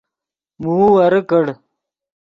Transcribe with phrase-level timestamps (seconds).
[0.61, 1.45] موؤ ورے کڑ